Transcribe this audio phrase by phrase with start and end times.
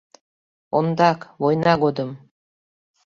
[0.77, 2.09] Ондак, война годым.